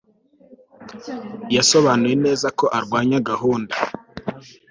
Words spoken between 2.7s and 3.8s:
arwanya gahunda